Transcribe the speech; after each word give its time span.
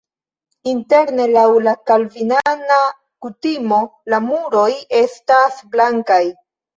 Interne 0.69 1.25
laŭ 1.33 1.41
la 1.65 1.73
kalvinana 1.91 2.77
kutimo 3.25 3.79
la 4.15 4.21
muroj 4.31 4.65
estas 5.01 5.61
blankaj. 5.77 6.19